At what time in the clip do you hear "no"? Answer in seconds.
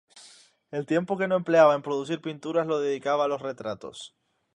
1.27-1.35